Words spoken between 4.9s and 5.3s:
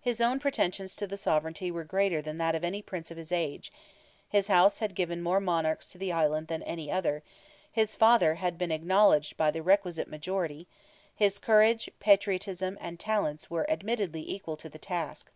given